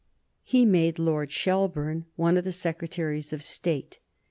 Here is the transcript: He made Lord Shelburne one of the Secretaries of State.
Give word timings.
He 0.41 0.65
made 0.65 0.97
Lord 0.97 1.31
Shelburne 1.31 2.05
one 2.15 2.35
of 2.35 2.43
the 2.43 2.51
Secretaries 2.51 3.31
of 3.31 3.43
State. 3.43 3.99